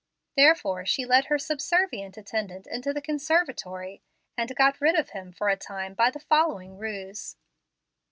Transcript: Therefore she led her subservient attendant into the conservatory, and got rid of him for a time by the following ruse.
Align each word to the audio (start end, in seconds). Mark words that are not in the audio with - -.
Therefore 0.35 0.83
she 0.83 1.05
led 1.05 1.25
her 1.25 1.37
subservient 1.37 2.17
attendant 2.17 2.65
into 2.65 2.91
the 2.91 3.03
conservatory, 3.03 4.01
and 4.35 4.55
got 4.55 4.81
rid 4.81 4.95
of 4.95 5.11
him 5.11 5.31
for 5.31 5.47
a 5.47 5.55
time 5.55 5.93
by 5.93 6.09
the 6.09 6.19
following 6.19 6.79
ruse. 6.79 7.35